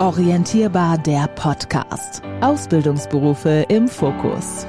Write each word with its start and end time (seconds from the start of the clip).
Orientierbar 0.00 0.96
der 0.96 1.28
Podcast. 1.28 2.22
Ausbildungsberufe 2.40 3.66
im 3.68 3.86
Fokus. 3.86 4.66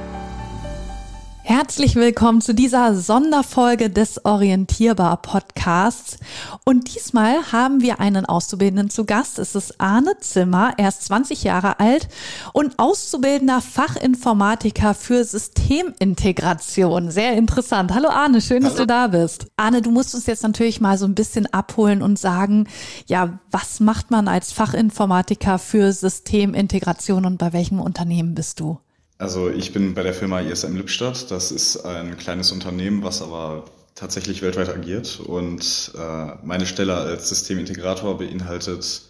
Herzlich 1.54 1.96
willkommen 1.96 2.40
zu 2.40 2.54
dieser 2.54 2.94
Sonderfolge 2.94 3.90
des 3.90 4.24
Orientierbar 4.24 5.20
Podcasts. 5.20 6.16
Und 6.64 6.94
diesmal 6.94 7.52
haben 7.52 7.82
wir 7.82 8.00
einen 8.00 8.24
Auszubildenden 8.24 8.88
zu 8.88 9.04
Gast. 9.04 9.38
Es 9.38 9.54
ist 9.54 9.78
Arne 9.78 10.14
Zimmer. 10.18 10.72
Er 10.78 10.88
ist 10.88 11.04
20 11.04 11.44
Jahre 11.44 11.78
alt 11.78 12.08
und 12.54 12.78
auszubildender 12.78 13.60
Fachinformatiker 13.60 14.94
für 14.94 15.24
Systemintegration. 15.24 17.10
Sehr 17.10 17.34
interessant. 17.34 17.92
Hallo 17.92 18.08
Arne, 18.08 18.40
schön, 18.40 18.62
dass 18.62 18.76
Hallo. 18.76 18.84
du 18.84 18.86
da 18.86 19.06
bist. 19.08 19.48
Arne, 19.58 19.82
du 19.82 19.90
musst 19.90 20.14
uns 20.14 20.24
jetzt 20.24 20.44
natürlich 20.44 20.80
mal 20.80 20.96
so 20.96 21.04
ein 21.04 21.14
bisschen 21.14 21.52
abholen 21.52 22.00
und 22.00 22.18
sagen, 22.18 22.66
ja, 23.04 23.40
was 23.50 23.78
macht 23.78 24.10
man 24.10 24.26
als 24.26 24.52
Fachinformatiker 24.52 25.58
für 25.58 25.92
Systemintegration 25.92 27.26
und 27.26 27.36
bei 27.36 27.52
welchem 27.52 27.78
Unternehmen 27.78 28.34
bist 28.34 28.58
du? 28.58 28.78
Also 29.22 29.48
ich 29.48 29.72
bin 29.72 29.94
bei 29.94 30.02
der 30.02 30.14
Firma 30.14 30.40
ISM 30.40 30.76
Lippstadt. 30.76 31.30
Das 31.30 31.52
ist 31.52 31.86
ein 31.86 32.16
kleines 32.16 32.50
Unternehmen, 32.50 33.04
was 33.04 33.22
aber 33.22 33.66
tatsächlich 33.94 34.42
weltweit 34.42 34.68
agiert. 34.68 35.20
Und 35.20 35.92
äh, 35.96 36.32
meine 36.42 36.66
Stelle 36.66 36.96
als 36.96 37.28
Systemintegrator 37.28 38.18
beinhaltet 38.18 39.02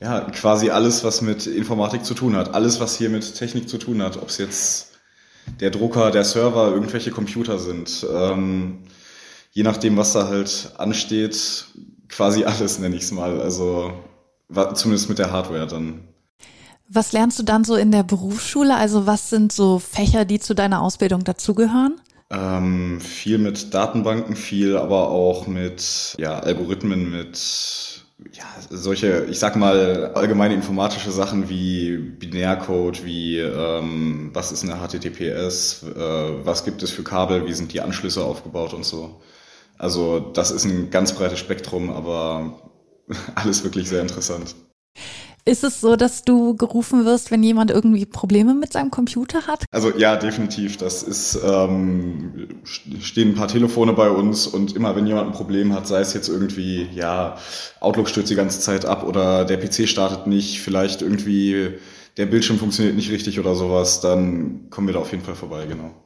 ja 0.00 0.22
quasi 0.30 0.70
alles, 0.70 1.04
was 1.04 1.20
mit 1.20 1.46
Informatik 1.46 2.06
zu 2.06 2.14
tun 2.14 2.34
hat. 2.34 2.54
Alles, 2.54 2.80
was 2.80 2.96
hier 2.96 3.10
mit 3.10 3.34
Technik 3.34 3.68
zu 3.68 3.76
tun 3.76 4.02
hat. 4.02 4.16
Ob 4.16 4.30
es 4.30 4.38
jetzt 4.38 4.92
der 5.60 5.68
Drucker, 5.68 6.10
der 6.10 6.24
Server, 6.24 6.70
irgendwelche 6.70 7.10
Computer 7.10 7.58
sind. 7.58 8.06
Ähm, 8.10 8.84
je 9.50 9.64
nachdem, 9.64 9.98
was 9.98 10.14
da 10.14 10.28
halt 10.28 10.70
ansteht, 10.78 11.66
quasi 12.08 12.44
alles 12.46 12.78
nenne 12.78 12.96
ich 12.96 13.02
es 13.02 13.12
mal. 13.12 13.38
Also 13.42 13.92
zumindest 14.72 15.10
mit 15.10 15.18
der 15.18 15.30
Hardware 15.30 15.66
dann. 15.66 16.08
Was 16.94 17.12
lernst 17.12 17.38
du 17.38 17.42
dann 17.42 17.64
so 17.64 17.74
in 17.74 17.90
der 17.90 18.02
Berufsschule? 18.02 18.76
Also 18.76 19.06
was 19.06 19.30
sind 19.30 19.50
so 19.50 19.78
Fächer, 19.78 20.26
die 20.26 20.40
zu 20.40 20.54
deiner 20.54 20.82
Ausbildung 20.82 21.24
dazugehören? 21.24 21.98
Ähm, 22.28 23.00
viel 23.00 23.38
mit 23.38 23.72
Datenbanken, 23.72 24.36
viel 24.36 24.76
aber 24.76 25.08
auch 25.08 25.46
mit 25.46 26.14
ja, 26.18 26.38
Algorithmen, 26.38 27.10
mit 27.10 28.04
ja, 28.34 28.44
solche, 28.68 29.24
ich 29.30 29.38
sag 29.38 29.56
mal, 29.56 30.12
allgemeine 30.14 30.54
informatische 30.54 31.12
Sachen 31.12 31.48
wie 31.48 31.96
Binärcode, 31.96 33.06
wie 33.06 33.38
ähm, 33.38 34.30
was 34.34 34.52
ist 34.52 34.62
eine 34.62 34.76
HTTPS, 34.76 35.84
äh, 35.84 36.44
was 36.44 36.64
gibt 36.64 36.82
es 36.82 36.90
für 36.90 37.04
Kabel, 37.04 37.46
wie 37.46 37.54
sind 37.54 37.72
die 37.72 37.80
Anschlüsse 37.80 38.22
aufgebaut 38.22 38.74
und 38.74 38.84
so. 38.84 39.22
Also 39.78 40.20
das 40.20 40.50
ist 40.50 40.66
ein 40.66 40.90
ganz 40.90 41.12
breites 41.14 41.38
Spektrum, 41.38 41.90
aber 41.90 42.60
alles 43.34 43.64
wirklich 43.64 43.88
sehr 43.88 44.02
interessant. 44.02 44.54
Ist 45.44 45.64
es 45.64 45.80
so, 45.80 45.96
dass 45.96 46.22
du 46.22 46.54
gerufen 46.56 47.04
wirst, 47.04 47.32
wenn 47.32 47.42
jemand 47.42 47.72
irgendwie 47.72 48.06
Probleme 48.06 48.54
mit 48.54 48.72
seinem 48.72 48.92
Computer 48.92 49.48
hat? 49.48 49.64
Also 49.72 49.90
ja, 49.96 50.16
definitiv. 50.16 50.76
Das 50.76 51.02
ist 51.02 51.38
ähm, 51.44 52.48
stehen 52.64 53.30
ein 53.30 53.34
paar 53.34 53.48
Telefone 53.48 53.92
bei 53.92 54.08
uns 54.08 54.46
und 54.46 54.76
immer 54.76 54.94
wenn 54.94 55.06
jemand 55.06 55.28
ein 55.28 55.32
Problem 55.32 55.72
hat, 55.72 55.88
sei 55.88 56.00
es 56.00 56.14
jetzt 56.14 56.28
irgendwie 56.28 56.88
ja 56.94 57.36
Outlook 57.80 58.08
stürzt 58.08 58.30
die 58.30 58.36
ganze 58.36 58.60
Zeit 58.60 58.84
ab 58.84 59.04
oder 59.04 59.44
der 59.44 59.56
PC 59.56 59.88
startet 59.88 60.28
nicht, 60.28 60.60
vielleicht 60.60 61.02
irgendwie 61.02 61.70
der 62.16 62.26
Bildschirm 62.26 62.58
funktioniert 62.58 62.94
nicht 62.94 63.10
richtig 63.10 63.40
oder 63.40 63.56
sowas, 63.56 64.00
dann 64.00 64.70
kommen 64.70 64.86
wir 64.86 64.94
da 64.94 65.00
auf 65.00 65.10
jeden 65.10 65.24
Fall 65.24 65.34
vorbei, 65.34 65.66
genau. 65.66 66.01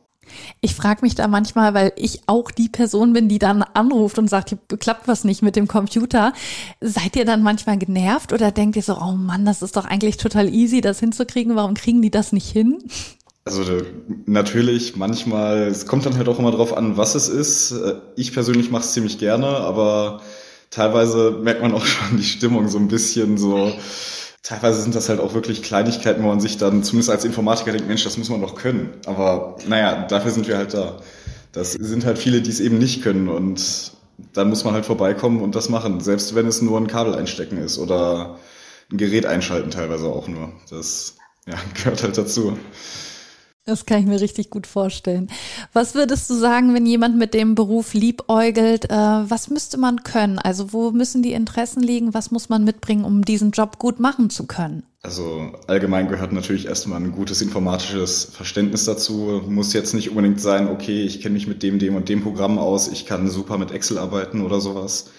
Ich 0.61 0.75
frage 0.75 1.01
mich 1.03 1.15
da 1.15 1.29
manchmal, 1.29 1.75
weil 1.75 1.93
ich 1.97 2.21
auch 2.27 2.51
die 2.51 2.69
Person 2.69 3.13
bin, 3.13 3.29
die 3.29 3.39
dann 3.39 3.63
anruft 3.63 4.19
und 4.19 4.29
sagt, 4.29 4.51
hier 4.51 4.59
klappt 4.79 5.09
was 5.09 5.25
nicht 5.25 5.43
mit 5.43 5.57
dem 5.57 5.69
Computer. 5.69 6.33
Seid 6.81 7.17
ihr 7.17 7.25
dann 7.25 7.43
manchmal 7.43 7.79
genervt 7.79 8.33
oder 8.33 8.51
denkt 8.51 8.77
ihr 8.77 8.83
so, 8.83 8.97
oh 8.97 9.13
Mann, 9.13 9.45
das 9.45 9.63
ist 9.63 9.77
doch 9.77 9.85
eigentlich 9.85 10.17
total 10.17 10.53
easy, 10.53 10.81
das 10.81 11.01
hinzukriegen. 11.01 11.57
Warum 11.57 11.75
kriegen 11.75 12.03
die 12.03 12.11
das 12.11 12.33
nicht 12.33 12.51
hin? 12.51 12.79
Also 13.45 13.63
natürlich, 14.27 14.97
manchmal, 14.97 15.69
es 15.69 15.87
kommt 15.87 16.05
dann 16.05 16.17
halt 16.17 16.29
auch 16.29 16.41
immer 16.41 16.51
drauf 16.51 16.77
an, 16.77 16.97
was 16.97 17.15
es 17.15 17.29
ist. 17.29 17.75
Ich 18.17 18.33
persönlich 18.33 18.73
mache 18.73 18.83
es 18.83 18.93
ziemlich 18.93 19.19
gerne, 19.19 19.47
aber 19.47 20.21
teilweise 20.71 21.31
merkt 21.31 21.63
man 21.63 21.73
auch 21.73 21.85
schon 21.85 22.17
die 22.17 22.25
Stimmung 22.25 22.69
so 22.69 22.79
ein 22.79 22.89
bisschen 22.89 23.39
so 23.39 23.73
teilweise 24.47 24.81
sind 24.81 24.95
das 24.95 25.09
halt 25.09 25.19
auch 25.19 25.35
wirklich 25.35 25.63
Kleinigkeiten, 25.65 26.23
wo 26.23 26.29
man 26.29 26.41
sich 26.41 26.57
dann 26.57 26.85
zumindest 26.85 27.11
als 27.11 27.25
Informatiker 27.25 27.73
denkt, 27.73 27.89
Mensch, 27.89 28.05
das 28.05 28.17
muss 28.17 28.29
man 28.29 28.41
doch 28.41 28.55
können. 28.55 28.91
Aber 29.05 29.57
naja, 29.67 30.07
dafür 30.07 30.31
sind 30.31 30.47
wir 30.47 30.57
halt 30.57 30.73
da. 30.73 31.01
Das 31.51 31.73
sind 31.73 32.05
halt 32.05 32.17
viele, 32.17 32.41
die 32.43 32.51
es 32.51 32.61
eben 32.61 32.79
nicht 32.79 33.03
können 33.03 33.29
und 33.29 33.93
dann 34.33 34.49
muss 34.49 34.63
man 34.63 34.73
halt 34.73 34.87
vorbeikommen 34.87 35.41
und 35.43 35.57
das 35.57 35.69
machen, 35.69 36.01
selbst 36.01 36.35
wenn 36.37 36.47
es 36.47 36.63
nur 36.63 36.79
ein 36.79 36.87
Kabel 36.87 37.17
einstecken 37.17 37.59
ist 37.59 37.79
oder 37.79 38.39
ein 38.93 38.99
Gerät 38.99 39.27
einschalten 39.27 39.71
teilweise 39.71 40.07
auch 40.07 40.29
nur. 40.29 40.53
Das 40.71 41.17
ja, 41.47 41.57
gehört 41.75 42.05
halt 42.05 42.17
dazu. 42.17 42.57
Das 43.69 43.85
kann 43.85 43.99
ich 43.99 44.07
mir 44.07 44.21
richtig 44.21 44.51
gut 44.51 44.65
vorstellen. 44.65 45.29
Was 45.73 45.97
würdest 45.97 46.31
du 46.31 46.35
sagen, 46.35 46.73
wenn 46.73 46.87
jemand 46.87 47.19
mit 47.19 47.35
dem 47.35 47.57
Beruf 47.57 47.95
liebäugelt? 47.95 48.85
Äh, 48.85 48.95
was 48.95 49.51
müsste 49.51 49.77
man 49.77 50.05
können? 50.05 50.39
Also 50.39 50.73
wo 50.73 50.93
müssen 50.93 51.21
die 51.21 51.33
Interessen 51.33 51.83
liegen? 51.83 52.15
Was 52.15 52.31
muss 52.31 52.49
man 52.49 52.63
mitbringen, 52.63 53.05
um 53.05 53.25
diesen 53.25 53.51
Job 53.51 53.81
gut 53.81 53.99
machen 53.99 54.31
zu 54.31 54.47
können? 54.47 54.85
Also 55.03 55.51
allgemein 55.67 56.07
gehört 56.07 56.33
natürlich 56.33 56.67
erstmal 56.67 57.01
ein 57.01 57.11
gutes 57.11 57.43
informatisches 57.43 58.27
Verständnis 58.27 58.85
dazu. 58.85 59.43
Muss 59.49 59.73
jetzt 59.73 59.95
nicht 59.95 60.11
unbedingt 60.11 60.41
sein, 60.41 60.69
okay, 60.69 61.03
ich 61.03 61.21
kenne 61.21 61.33
mich 61.33 61.49
mit 61.49 61.65
dem, 61.65 61.81
dem 61.81 61.97
und 61.97 62.09
dem 62.09 62.23
Programm 62.23 62.61
aus, 62.61 62.87
ich 62.87 63.05
kann 63.05 63.29
super 63.29 63.59
mit 63.59 63.73
Excel 63.73 63.99
arbeiten 63.99 64.43
oder 64.43 64.61
sowas. 64.61 65.11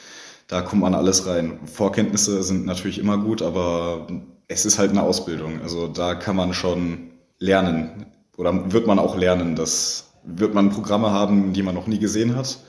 Da 0.47 0.61
kommt 0.61 0.83
man 0.83 0.95
alles 0.95 1.27
rein. 1.27 1.59
Vorkenntnisse 1.65 2.41
sind 2.43 2.65
natürlich 2.65 2.99
immer 2.99 3.17
gut, 3.17 3.41
aber 3.41 4.07
es 4.47 4.65
ist 4.65 4.79
halt 4.79 4.91
eine 4.91 5.03
Ausbildung. 5.03 5.59
Also 5.61 5.89
da 5.89 6.15
kann 6.15 6.37
man 6.37 6.53
schon 6.53 7.11
lernen 7.39 8.05
oder 8.37 8.71
wird 8.71 8.87
man 8.87 8.99
auch 8.99 9.17
lernen. 9.17 9.55
Das 9.55 10.11
wird 10.23 10.53
man 10.53 10.69
Programme 10.69 11.11
haben, 11.11 11.51
die 11.53 11.63
man 11.63 11.75
noch 11.75 11.87
nie 11.87 11.99
gesehen 11.99 12.35
hat. 12.35 12.59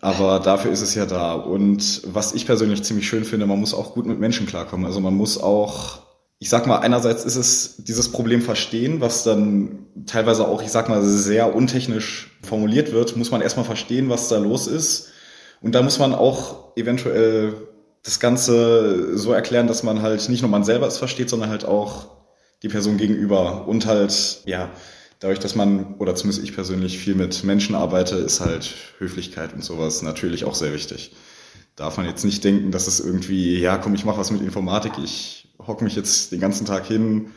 Aber 0.00 0.40
dafür 0.40 0.70
ist 0.70 0.80
es 0.80 0.94
ja 0.94 1.04
da. 1.04 1.34
Und 1.34 2.02
was 2.06 2.32
ich 2.32 2.46
persönlich 2.46 2.82
ziemlich 2.84 3.06
schön 3.06 3.24
finde, 3.24 3.46
man 3.46 3.60
muss 3.60 3.74
auch 3.74 3.92
gut 3.92 4.06
mit 4.06 4.18
Menschen 4.18 4.46
klarkommen. 4.46 4.86
Also 4.86 5.00
man 5.00 5.14
muss 5.14 5.38
auch, 5.42 5.98
ich 6.38 6.48
sag 6.48 6.66
mal, 6.66 6.78
einerseits 6.78 7.24
ist 7.24 7.36
es 7.36 7.84
dieses 7.84 8.10
Problem 8.10 8.40
verstehen, 8.40 9.02
was 9.02 9.24
dann 9.24 9.86
teilweise 10.06 10.48
auch, 10.48 10.62
ich 10.62 10.70
sag 10.70 10.88
mal, 10.88 11.02
sehr 11.02 11.54
untechnisch 11.54 12.38
formuliert 12.42 12.92
wird, 12.92 13.16
muss 13.16 13.30
man 13.30 13.42
erstmal 13.42 13.66
verstehen, 13.66 14.08
was 14.08 14.28
da 14.28 14.38
los 14.38 14.66
ist. 14.66 15.08
Und 15.60 15.74
da 15.74 15.82
muss 15.82 15.98
man 15.98 16.14
auch 16.14 16.74
eventuell 16.76 17.54
das 18.02 18.20
Ganze 18.20 19.18
so 19.18 19.32
erklären, 19.32 19.66
dass 19.66 19.82
man 19.82 20.00
halt 20.00 20.26
nicht 20.30 20.40
nur 20.40 20.50
man 20.50 20.64
selber 20.64 20.86
es 20.86 20.96
versteht, 20.96 21.28
sondern 21.28 21.50
halt 21.50 21.66
auch 21.66 22.19
die 22.62 22.68
Person 22.68 22.96
gegenüber 22.96 23.66
und 23.66 23.86
halt, 23.86 24.42
ja, 24.44 24.70
dadurch, 25.18 25.38
dass 25.38 25.54
man, 25.54 25.94
oder 25.98 26.14
zumindest 26.14 26.42
ich 26.42 26.54
persönlich 26.54 26.98
viel 26.98 27.14
mit 27.14 27.44
Menschen 27.44 27.74
arbeite, 27.74 28.16
ist 28.16 28.40
halt 28.40 28.74
Höflichkeit 28.98 29.54
und 29.54 29.64
sowas 29.64 30.02
natürlich 30.02 30.44
auch 30.44 30.54
sehr 30.54 30.72
wichtig. 30.72 31.12
Darf 31.76 31.96
man 31.96 32.06
jetzt 32.06 32.24
nicht 32.24 32.44
denken, 32.44 32.72
dass 32.72 32.86
es 32.86 33.00
irgendwie, 33.00 33.58
ja, 33.58 33.78
komm, 33.78 33.94
ich 33.94 34.04
mache 34.04 34.18
was 34.18 34.30
mit 34.30 34.42
Informatik, 34.42 34.92
ich 35.02 35.48
hocke 35.66 35.84
mich 35.84 35.96
jetzt 35.96 36.32
den 36.32 36.40
ganzen 36.40 36.66
Tag 36.66 36.86
hin, 36.86 37.30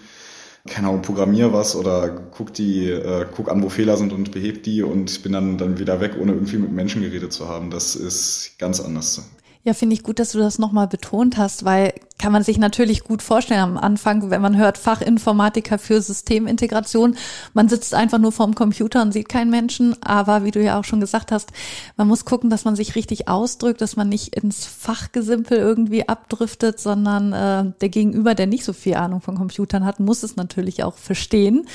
keine 0.67 0.87
Ahnung, 0.87 1.01
programmier 1.01 1.51
was 1.51 1.75
oder 1.75 2.09
guck 2.09 2.53
die, 2.53 2.89
äh, 2.89 3.25
guck 3.35 3.49
an, 3.49 3.61
wo 3.61 3.69
Fehler 3.69 3.97
sind 3.97 4.13
und 4.13 4.31
beheb 4.31 4.63
die 4.63 4.81
und 4.81 5.21
bin 5.21 5.33
dann, 5.33 5.57
dann 5.57 5.77
wieder 5.77 5.99
weg, 5.99 6.13
ohne 6.19 6.33
irgendwie 6.33 6.57
mit 6.57 6.71
Menschen 6.71 7.01
geredet 7.01 7.33
zu 7.33 7.49
haben. 7.49 7.69
Das 7.69 7.95
ist 7.95 8.57
ganz 8.59 8.79
anders. 8.79 9.29
Ja, 9.65 9.73
finde 9.73 9.93
ich 9.93 10.03
gut, 10.03 10.19
dass 10.19 10.31
du 10.31 10.39
das 10.39 10.59
nochmal 10.59 10.87
betont 10.87 11.37
hast, 11.37 11.63
weil 11.63 11.93
kann 12.23 12.31
man 12.31 12.45
sich 12.45 12.57
natürlich 12.57 13.03
gut 13.03 13.21
vorstellen 13.21 13.59
am 13.59 13.77
Anfang, 13.77 14.29
wenn 14.29 14.41
man 14.41 14.55
hört 14.55 14.77
Fachinformatiker 14.77 15.77
für 15.77 16.01
Systemintegration. 16.01 17.17
Man 17.53 17.67
sitzt 17.67 17.93
einfach 17.93 18.17
nur 18.17 18.31
vorm 18.31 18.55
Computer 18.55 19.01
und 19.01 19.11
sieht 19.11 19.27
keinen 19.27 19.51
Menschen. 19.51 20.01
Aber 20.01 20.45
wie 20.45 20.51
du 20.51 20.63
ja 20.63 20.79
auch 20.79 20.85
schon 20.85 21.01
gesagt 21.01 21.33
hast, 21.33 21.51
man 21.97 22.07
muss 22.07 22.23
gucken, 22.23 22.49
dass 22.49 22.63
man 22.63 22.77
sich 22.77 22.95
richtig 22.95 23.27
ausdrückt, 23.27 23.81
dass 23.81 23.97
man 23.97 24.07
nicht 24.07 24.37
ins 24.37 24.65
Fachgesimpel 24.65 25.57
irgendwie 25.57 26.07
abdriftet, 26.07 26.79
sondern 26.79 27.33
äh, 27.33 27.73
der 27.81 27.89
Gegenüber, 27.89 28.35
der 28.35 28.47
nicht 28.47 28.63
so 28.63 28.71
viel 28.71 28.95
Ahnung 28.95 29.19
von 29.19 29.35
Computern 29.35 29.83
hat, 29.83 29.99
muss 29.99 30.23
es 30.23 30.37
natürlich 30.37 30.81
auch 30.81 30.95
verstehen. 30.95 31.67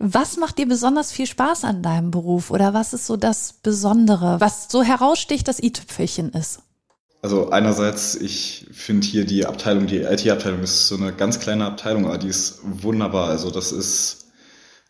Was 0.00 0.36
macht 0.36 0.58
dir 0.58 0.66
besonders 0.66 1.12
viel 1.12 1.28
Spaß 1.28 1.62
an 1.62 1.80
deinem 1.84 2.10
Beruf 2.10 2.50
oder 2.50 2.74
was 2.74 2.92
ist 2.92 3.06
so 3.06 3.16
das 3.16 3.52
Besondere, 3.52 4.40
was 4.40 4.66
so 4.68 4.82
heraussticht, 4.82 5.46
das 5.46 5.62
i-Tüpfelchen 5.62 6.30
ist? 6.30 6.58
Also 7.22 7.50
einerseits, 7.50 8.16
ich 8.16 8.66
finde 8.72 9.06
hier 9.06 9.24
die 9.24 9.46
Abteilung, 9.46 9.86
die 9.86 9.98
IT-Abteilung 10.00 10.60
ist 10.60 10.88
so 10.88 10.96
eine 10.96 11.12
ganz 11.12 11.38
kleine 11.38 11.64
Abteilung, 11.64 12.06
aber 12.06 12.18
die 12.18 12.28
ist 12.28 12.58
wunderbar. 12.64 13.28
Also 13.28 13.52
das 13.52 13.70
ist 13.70 14.26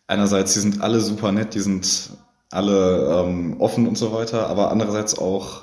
einerseits, 0.07 0.55
die 0.55 0.59
sind 0.59 0.81
alle 0.81 0.99
super 0.99 1.31
nett, 1.31 1.53
die 1.53 1.59
sind 1.59 2.09
alle 2.49 3.23
ähm, 3.23 3.61
offen 3.61 3.87
und 3.87 3.99
so 3.99 4.13
weiter, 4.13 4.47
aber 4.47 4.71
andererseits 4.71 5.15
auch 5.15 5.61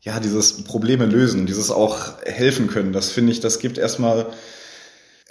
ja 0.00 0.20
dieses 0.20 0.64
Probleme 0.64 1.04
lösen, 1.04 1.44
dieses 1.44 1.70
auch 1.70 1.98
helfen 2.24 2.68
können. 2.68 2.94
Das 2.94 3.10
finde 3.10 3.32
ich, 3.32 3.40
das 3.40 3.58
gibt 3.58 3.76
erstmal 3.76 4.26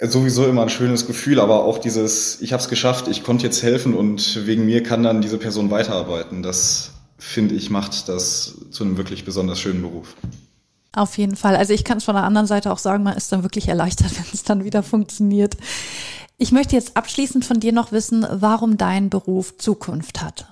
sowieso 0.00 0.46
immer 0.46 0.62
ein 0.62 0.68
schönes 0.70 1.08
Gefühl, 1.08 1.40
aber 1.40 1.64
auch 1.64 1.78
dieses, 1.78 2.40
ich 2.40 2.52
habe 2.52 2.62
es 2.62 2.68
geschafft, 2.68 3.08
ich 3.08 3.24
konnte 3.24 3.44
jetzt 3.44 3.64
helfen 3.64 3.92
und 3.92 4.46
wegen 4.46 4.66
mir 4.66 4.84
kann 4.84 5.02
dann 5.02 5.20
diese 5.20 5.38
Person 5.38 5.72
weiterarbeiten. 5.72 6.44
Das 6.44 6.92
finde 7.18 7.56
ich 7.56 7.70
macht 7.70 8.08
das 8.08 8.54
zu 8.70 8.84
einem 8.84 8.96
wirklich 8.96 9.24
besonders 9.24 9.60
schönen 9.60 9.82
Beruf. 9.82 10.14
Auf 10.92 11.18
jeden 11.18 11.36
Fall. 11.36 11.56
Also 11.56 11.72
ich 11.72 11.84
kann 11.84 11.98
es 11.98 12.04
von 12.04 12.14
der 12.14 12.24
anderen 12.24 12.46
Seite 12.46 12.72
auch 12.72 12.78
sagen, 12.78 13.04
man 13.04 13.16
ist 13.16 13.30
dann 13.32 13.42
wirklich 13.42 13.68
erleichtert, 13.68 14.10
wenn 14.16 14.24
es 14.32 14.42
dann 14.42 14.64
wieder 14.64 14.82
funktioniert. 14.82 15.56
Ich 16.38 16.52
möchte 16.52 16.74
jetzt 16.74 16.96
abschließend 16.96 17.44
von 17.44 17.60
dir 17.60 17.72
noch 17.72 17.92
wissen, 17.92 18.26
warum 18.30 18.76
dein 18.76 19.10
Beruf 19.10 19.56
Zukunft 19.58 20.22
hat. 20.22 20.46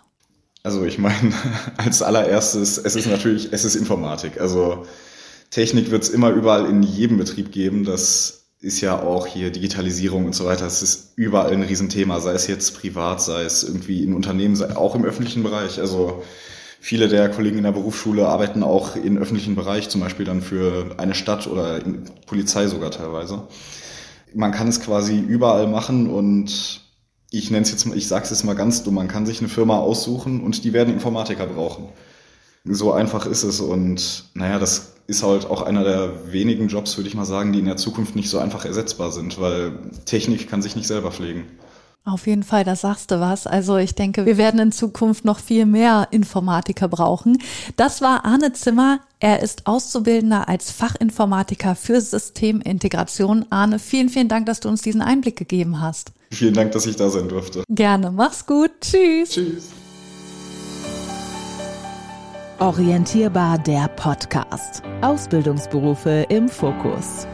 Also 0.63 0.85
ich 0.85 0.99
meine, 0.99 1.33
als 1.77 2.03
allererstes, 2.03 2.79
es 2.79 2.95
ist 2.95 3.07
natürlich, 3.07 3.53
es 3.53 3.65
ist 3.65 3.75
Informatik. 3.75 4.41
Also 4.41 4.87
Technik 5.51 5.91
wird 5.91 6.03
es 6.03 6.11
immer 6.11 6.31
überall 6.31 6.67
in 6.67 6.83
jedem 6.83 7.17
Betrieb 7.17 7.53
geben. 7.53 7.85
Das 7.85 8.39
ist 8.61 8.81
ja 8.81 9.01
auch 9.01 9.27
hier 9.27 9.51
Digitalisierung 9.51 10.27
und 10.27 10.35
so 10.35 10.45
weiter. 10.45 10.67
Es 10.67 10.83
ist 10.83 11.13
überall 11.17 11.53
ein 11.53 11.63
Riesenthema, 11.63 12.21
sei 12.21 12.33
es 12.33 12.47
jetzt 12.49 12.79
privat, 12.79 13.23
sei 13.23 13.45
es 13.45 13.63
irgendwie 13.63 14.03
in 14.03 14.15
Unternehmen, 14.15 14.57
sei 14.57 14.77
auch 14.77 14.95
im 14.95 15.05
öffentlichen 15.05 15.43
Bereich. 15.43 15.81
Also 15.81 16.23
viele 16.81 17.09
der 17.09 17.29
Kollegen 17.29 17.59
in 17.59 17.65
der 17.65 17.73
Berufsschule 17.73 18.27
arbeiten 18.27 18.63
auch 18.63 18.97
im 18.97 19.19
öffentlichen 19.19 19.55
Bereich, 19.55 19.89
zum 19.89 20.01
Beispiel 20.01 20.27
dann 20.27 20.43
für 20.43 20.95
eine 20.99 21.15
Stadt 21.15 21.47
oder 21.47 21.81
Polizei 22.27 22.67
sogar 22.67 22.91
teilweise 22.91 23.49
man 24.35 24.53
kann 24.53 24.69
es 24.69 24.81
quasi 24.81 25.19
überall 25.19 25.67
machen 25.67 26.09
und 26.09 26.81
ich 27.31 27.51
nenne 27.51 27.63
es 27.63 27.71
jetzt 27.71 27.87
mal, 27.87 27.97
ich 27.97 28.09
sage 28.09 28.25
es 28.25 28.31
jetzt 28.31 28.45
mal 28.45 28.55
ganz 28.55 28.83
dumm, 28.83 28.95
man 28.95 29.09
kann 29.09 29.27
sich 29.27 29.41
eine 29.41 29.49
Firma 29.49 29.79
aussuchen 29.79 30.41
und 30.41 30.65
die 30.65 30.73
werden 30.73 30.95
Informatiker 30.95 31.47
brauchen. 31.47 31.89
So 32.65 32.93
einfach 32.93 33.27
ist 33.27 33.43
es 33.43 33.61
und 33.61 34.25
naja, 34.35 34.59
das 34.59 34.95
ist 35.07 35.23
halt 35.23 35.47
auch 35.47 35.63
einer 35.63 35.85
der 35.85 36.33
wenigen 36.33 36.69
Jobs, 36.69 36.97
würde 36.97 37.09
ich 37.09 37.15
mal 37.15 37.25
sagen, 37.25 37.53
die 37.53 37.61
in 37.61 37.65
der 37.65 37.77
Zukunft 37.77 38.15
nicht 38.15 38.29
so 38.29 38.39
einfach 38.39 38.65
ersetzbar 38.65 39.11
sind, 39.11 39.41
weil 39.41 39.73
Technik 40.05 40.51
kann 40.51 40.63
sich 40.63 40.77
nicht 40.77 40.87
selber 40.87 41.11
pflegen. 41.11 41.45
Auf 42.05 42.27
jeden 42.27 42.43
Fall, 42.43 42.65
da 42.65 42.75
sagst 42.75 43.11
du 43.11 43.21
was. 43.21 43.47
Also 43.47 43.77
ich 43.77 43.95
denke, 43.95 44.25
wir 44.25 44.39
werden 44.39 44.59
in 44.61 44.73
Zukunft 44.73 45.27
noch 45.27 45.39
viel 45.39 45.67
mehr 45.67 46.09
Informatiker 46.11 46.89
brauchen. 46.89 47.39
Das 47.77 48.01
war 48.01 48.25
Arne 48.25 48.55
Zimmer. 48.55 49.01
Er 49.21 49.43
ist 49.43 49.67
Auszubildender 49.67 50.49
als 50.49 50.71
Fachinformatiker 50.71 51.75
für 51.75 52.01
Systemintegration. 52.01 53.45
Arne, 53.51 53.79
vielen, 53.79 54.09
vielen 54.09 54.29
Dank, 54.29 54.47
dass 54.47 54.61
du 54.61 54.69
uns 54.71 54.81
diesen 54.81 55.03
Einblick 55.03 55.37
gegeben 55.37 55.81
hast. 55.83 56.13
Vielen 56.31 56.55
Dank, 56.55 56.73
dass 56.73 56.87
ich 56.87 56.97
da 56.97 57.11
sein 57.11 57.29
durfte. 57.29 57.65
Gerne. 57.69 58.11
Mach's 58.11 58.47
gut. 58.47 58.71
Tschüss. 58.81 59.31
Tschüss. 59.31 59.69
Orientierbar 62.59 63.59
der 63.59 63.89
Podcast. 63.89 64.83
Ausbildungsberufe 65.01 66.27
im 66.29 66.49
Fokus. 66.49 67.27